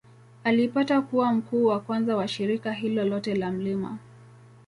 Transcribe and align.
Alipata 0.43 1.01
kuwa 1.01 1.33
mkuu 1.33 1.65
wa 1.65 1.79
kwanza 1.79 2.15
wa 2.15 2.27
shirika 2.27 2.71
hilo 2.73 3.05
lote 3.05 3.35
la 3.35 3.51
Mt. 3.51 3.99